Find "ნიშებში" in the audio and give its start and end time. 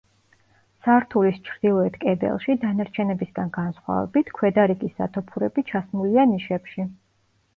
6.33-6.87